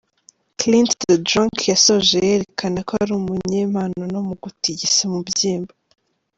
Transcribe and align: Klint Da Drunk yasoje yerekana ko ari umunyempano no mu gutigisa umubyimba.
Klint 0.59 0.91
Da 1.07 1.13
Drunk 1.27 1.55
yasoje 1.71 2.15
yerekana 2.29 2.79
ko 2.87 2.93
ari 3.01 3.11
umunyempano 3.19 4.01
no 4.13 4.19
mu 4.27 4.33
gutigisa 4.43 4.99
umubyimba. 5.09 5.73